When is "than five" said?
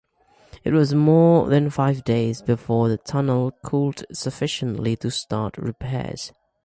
1.47-2.03